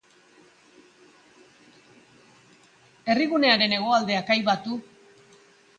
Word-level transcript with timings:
Herrigunearen 3.13 3.79
hegoaldea 3.79 4.27
kai 4.33 4.41
bat 4.53 4.71
du. 4.71 4.81